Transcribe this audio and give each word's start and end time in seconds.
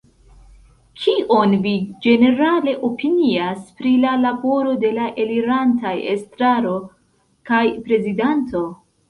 Kion 1.01 1.51
vi 1.65 1.73
ĝenerale 2.05 2.73
opinias 2.87 3.67
pri 3.83 3.91
la 4.07 4.15
laboro 4.23 4.73
de 4.87 4.91
la 4.97 5.11
elirantaj 5.25 5.93
estraro 6.17 6.75
kaj 7.53 7.63
prezidanto? 7.87 8.65